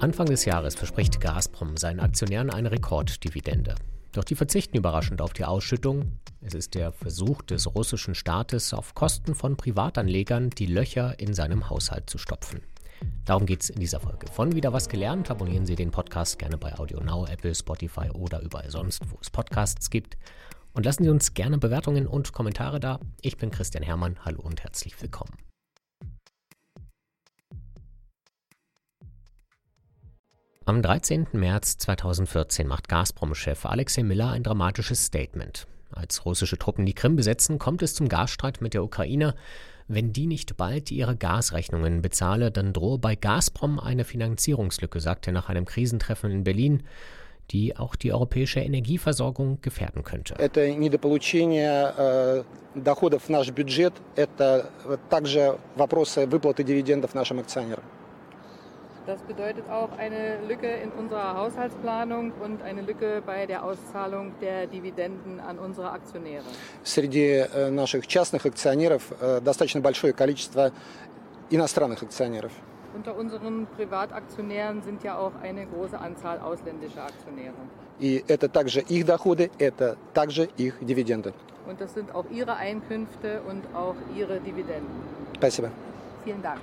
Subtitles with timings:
[0.00, 3.74] Anfang des Jahres verspricht Gazprom seinen Aktionären eine Rekorddividende.
[4.12, 6.18] Doch die verzichten überraschend auf die Ausschüttung.
[6.40, 11.68] Es ist der Versuch des russischen Staates, auf Kosten von Privatanlegern die Löcher in seinem
[11.68, 12.62] Haushalt zu stopfen.
[13.26, 14.26] Darum geht es in dieser Folge.
[14.32, 18.40] Von Wieder was gelernt, abonnieren Sie den Podcast gerne bei Audio Now, Apple, Spotify oder
[18.40, 20.16] überall sonst, wo es Podcasts gibt.
[20.72, 23.00] Und lassen Sie uns gerne Bewertungen und Kommentare da.
[23.20, 24.16] Ich bin Christian Hermann.
[24.24, 25.49] Hallo und herzlich willkommen.
[30.70, 31.26] Am 13.
[31.32, 35.66] März 2014 macht Gazprom-Chef Alexei Miller ein dramatisches Statement.
[35.90, 39.34] Als russische Truppen die Krim besetzen, kommt es zum Gasstreit mit der Ukraine.
[39.88, 45.32] Wenn die nicht bald ihre Gasrechnungen bezahle, dann drohe bei Gazprom eine Finanzierungslücke, sagt er
[45.32, 46.84] nach einem Krisentreffen in Berlin
[47.50, 50.36] die auch die europäische Energieversorgung gefährden könnte.
[59.05, 64.65] Das bedeutet auch eine Lücke in unserer Haushaltsplanung und eine Lücke bei der Auszahlung der
[64.65, 66.43] Dividenden an unsere Aktionäre.
[66.83, 70.71] Среди э, наших частных акционеров э, достаточно большое количество
[71.51, 72.51] иностранных акционеров.
[72.95, 77.53] Unter unseren Privataktionären sind ja auch eine große Anzahl ausländischer Aktionäre.
[77.99, 81.33] И это также их доходы, это также их дивиденды.
[81.67, 84.89] Und das sind auch ihre Einkünfte und auch ihre Dividenden.
[85.37, 85.69] Спасибо.
[86.23, 86.59] Vielen Dank.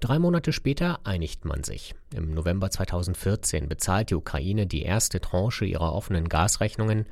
[0.00, 1.94] Drei Monate später einigt man sich.
[2.14, 7.06] Im November 2014 bezahlt die Ukraine die erste Tranche ihrer offenen Gasrechnungen.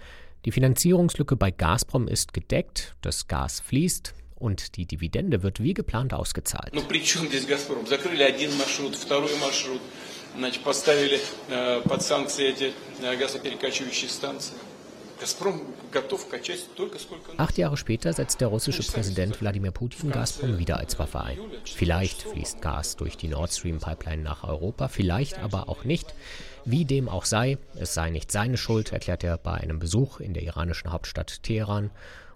[0.45, 6.13] Die Finanzierungslücke bei Gazprom ist gedeckt, das Gas fließt und die Dividende wird wie geplant
[6.13, 6.73] ausgezahlt.
[10.35, 11.21] Значит, поставили
[11.51, 14.55] э, под санкции эти э, газоперекачивающие станции.
[17.38, 21.38] Acht Jahre später setzt der russische Präsident Wladimir Putin Gazprom wieder als Waffe ein.
[21.66, 26.14] Vielleicht fließt Gas durch die Nord Stream Pipeline nach Europa, vielleicht aber auch nicht.
[26.66, 30.34] Wie dem auch sei, es sei nicht seine Schuld, erklärt er bei einem Besuch in
[30.34, 31.92] der iranischen Hauptstadt Teheran.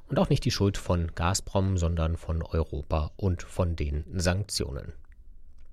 [0.07, 4.93] Und auch nicht die Schuld von Gazprom, sondern von Europa und von den Sanktionen.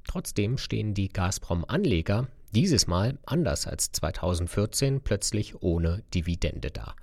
[0.07, 6.95] Trotzdem stehen die Gazprom-Anleger dieses Mal, anders als 2014, plötzlich ohne Dividende da.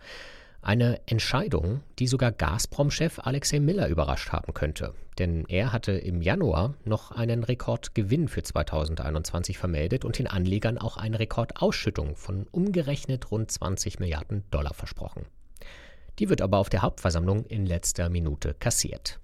[0.62, 4.96] Eine Entscheidung, die sogar Gazprom-Chef Alexei Miller überrascht haben könnte.
[5.20, 10.98] Denn er hatte im Januar noch einen Rekordgewinn für 2021 vermeldet und den Anlegern auch
[10.98, 15.28] eine Rekordausschüttung von umgerechnet rund 20 Milliarden Dollar versprochen.
[16.18, 19.20] Die wird aber auf der Hauptversammlung in letzter Minute kassiert.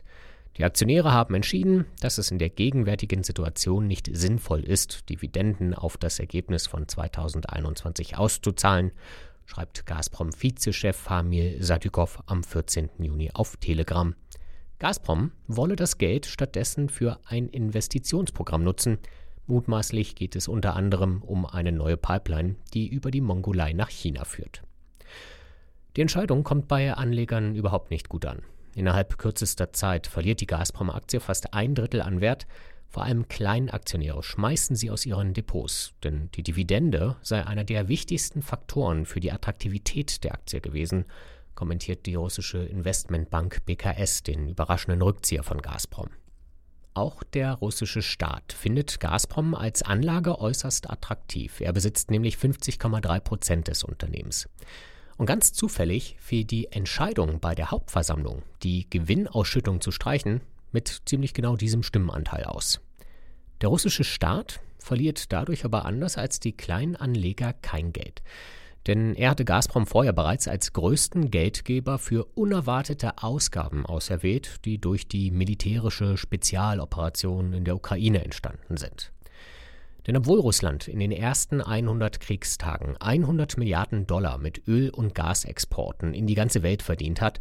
[0.57, 5.97] Die Aktionäre haben entschieden, dass es in der gegenwärtigen Situation nicht sinnvoll ist, Dividenden auf
[5.97, 8.91] das Ergebnis von 2021 auszuzahlen,
[9.45, 12.89] schreibt Gazprom-Vizechef Famil Sadykov am 14.
[12.99, 14.13] Juni auf Telegram.
[14.79, 18.97] Gazprom wolle das Geld stattdessen für ein Investitionsprogramm nutzen.
[19.47, 24.25] Mutmaßlich geht es unter anderem um eine neue Pipeline, die über die Mongolei nach China
[24.25, 24.63] führt.
[25.95, 28.41] Die Entscheidung kommt bei Anlegern überhaupt nicht gut an.
[28.75, 32.47] Innerhalb kürzester Zeit verliert die Gazprom-Aktie fast ein Drittel an Wert.
[32.87, 38.41] Vor allem Kleinaktionäre schmeißen sie aus ihren Depots, denn die Dividende sei einer der wichtigsten
[38.41, 41.05] Faktoren für die Attraktivität der Aktie gewesen,
[41.55, 46.09] kommentiert die russische Investmentbank BKS den überraschenden Rückzieher von Gazprom.
[46.93, 51.61] Auch der russische Staat findet Gazprom als Anlage äußerst attraktiv.
[51.61, 54.49] Er besitzt nämlich 50,3 Prozent des Unternehmens.
[55.21, 61.35] Und ganz zufällig fiel die Entscheidung bei der Hauptversammlung, die Gewinnausschüttung zu streichen, mit ziemlich
[61.35, 62.81] genau diesem Stimmenanteil aus.
[63.61, 68.23] Der russische Staat verliert dadurch aber anders als die kleinen Anleger kein Geld.
[68.87, 75.07] Denn er hatte Gazprom vorher bereits als größten Geldgeber für unerwartete Ausgaben auserwählt, die durch
[75.07, 79.11] die militärische Spezialoperation in der Ukraine entstanden sind.
[80.07, 86.13] Denn obwohl Russland in den ersten 100 Kriegstagen 100 Milliarden Dollar mit Öl- und Gasexporten
[86.13, 87.39] in die ganze Welt verdient hat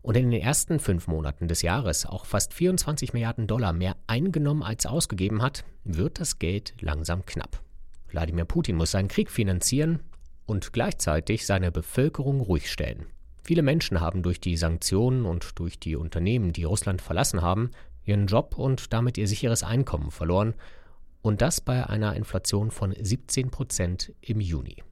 [0.00, 4.62] und in den ersten fünf Monaten des Jahres auch fast 24 Milliarden Dollar mehr eingenommen
[4.62, 7.60] als ausgegeben hat, wird das Geld langsam knapp.
[8.08, 10.00] Wladimir Putin muss seinen Krieg finanzieren
[10.46, 13.06] und gleichzeitig seine Bevölkerung ruhig stellen.
[13.42, 17.70] Viele Menschen haben durch die Sanktionen und durch die Unternehmen, die Russland verlassen haben,
[18.04, 20.54] ihren Job und damit ihr sicheres Einkommen verloren
[21.28, 24.82] und das bei einer Inflation von 17 Prozent im Juni.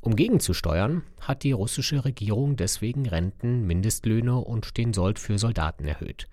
[0.00, 6.28] Um gegenzusteuern, hat die russische Regierung deswegen Renten, Mindestlöhne und den Sold für Soldaten erhöht.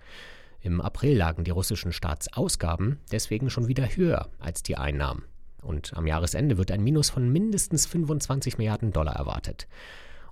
[0.62, 5.24] Im April lagen die russischen Staatsausgaben deswegen schon wieder höher als die Einnahmen.
[5.60, 9.68] Und am Jahresende wird ein Minus von mindestens 25 Milliarden Dollar erwartet.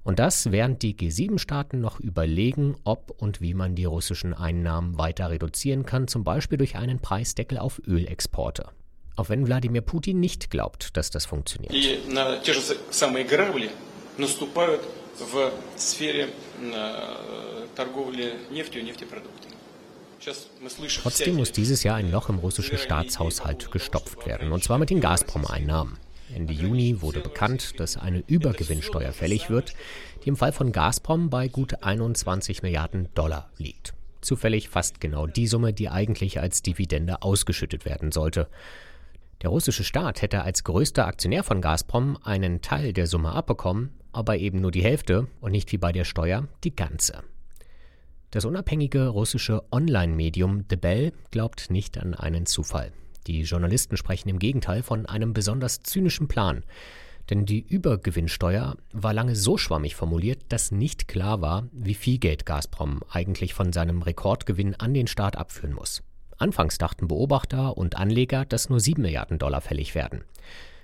[0.05, 5.29] Und das, während die G7-Staaten noch überlegen, ob und wie man die russischen Einnahmen weiter
[5.29, 8.71] reduzieren kann, zum Beispiel durch einen Preisdeckel auf Ölexporte.
[9.17, 11.73] Auch wenn Wladimir Putin nicht glaubt, dass das funktioniert.
[21.03, 25.01] Trotzdem muss dieses Jahr ein Loch im russischen Staatshaushalt gestopft werden, und zwar mit den
[25.01, 25.99] Gazprom-Einnahmen.
[26.35, 29.75] Ende Juni wurde bekannt, dass eine Übergewinnsteuer fällig wird,
[30.25, 33.93] die im Fall von Gazprom bei gut 21 Milliarden Dollar liegt.
[34.23, 38.49] Zufällig fast genau die Summe, die eigentlich als Dividende ausgeschüttet werden sollte.
[39.43, 44.39] Der russische Staat hätte als größter Aktionär von Gazprom einen Teil der Summe abbekommen, aber
[44.39, 47.25] eben nur die Hälfte und nicht wie bei der Steuer die ganze.
[48.31, 52.93] Das unabhängige russische Online-Medium The Bell glaubt nicht an einen Zufall.
[53.27, 56.65] Die Journalisten sprechen im Gegenteil von einem besonders zynischen Plan.
[57.29, 62.47] Denn die Übergewinnsteuer war lange so schwammig formuliert, dass nicht klar war, wie viel Geld
[62.47, 66.03] Gazprom eigentlich von seinem Rekordgewinn an den Staat abführen muss.
[66.43, 70.25] Anfangs dachten Beobachter und Anleger, dass nur 7 Milliarden Dollar fällig werden.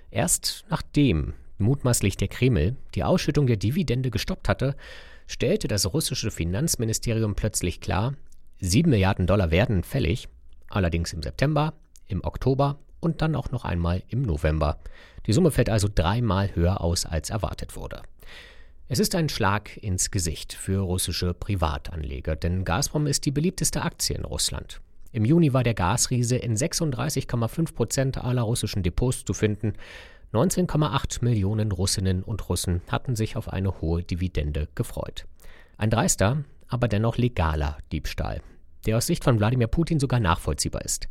[0.09, 4.77] Erst nachdem mutmaßlich der Kreml die Ausschüttung der Dividende gestoppt hatte,
[5.27, 8.13] stellte das russische Finanzministerium plötzlich klar,
[8.61, 10.29] 7 Milliarden Dollar werden fällig,
[10.69, 11.73] allerdings im September,
[12.07, 14.79] im Oktober und dann auch noch einmal im November.
[15.25, 18.01] Die Summe fällt also dreimal höher aus, als erwartet wurde.
[18.87, 24.15] Es ist ein Schlag ins Gesicht für russische Privatanleger, denn Gazprom ist die beliebteste Aktie
[24.15, 24.79] in Russland.
[25.11, 29.73] Im Juni war der Gasriese in 36,5 Prozent aller russischen Depots zu finden.
[30.33, 35.25] 19,8 Millionen Russinnen und Russen hatten sich auf eine hohe Dividende gefreut.
[35.77, 38.41] Ein dreister, aber dennoch legaler Diebstahl,
[38.85, 41.07] der aus Sicht von Wladimir Putin sogar nachvollziehbar ist.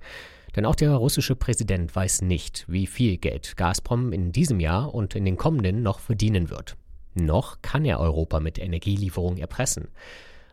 [0.55, 5.17] Denn auch der russische Präsident weiß nicht, wie viel Geld Gazprom in diesem Jahr und
[5.17, 6.77] in den kommenden noch verdienen wird.
[7.15, 9.89] Noch kann er Europa mit Energielieferungen erpressen.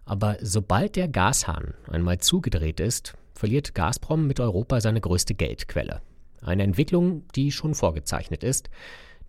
[0.03, 6.01] Aber sobald der Gashahn einmal zugedreht ist, verliert Gazprom mit Europa seine größte Geldquelle.
[6.41, 8.69] Eine Entwicklung, die schon vorgezeichnet ist,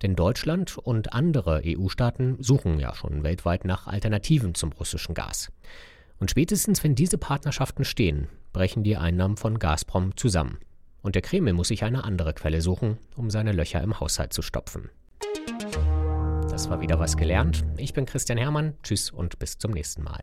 [0.01, 5.51] denn Deutschland und andere EU-Staaten suchen ja schon weltweit nach Alternativen zum russischen Gas.
[6.19, 10.57] Und spätestens wenn diese Partnerschaften stehen, brechen die Einnahmen von Gazprom zusammen.
[11.01, 14.41] Und der Kreml muss sich eine andere Quelle suchen, um seine Löcher im Haushalt zu
[14.41, 14.89] stopfen.
[16.49, 17.63] Das war wieder was gelernt.
[17.77, 18.73] Ich bin Christian Hermann.
[18.81, 20.21] Tschüss und bis zum nächsten Mal.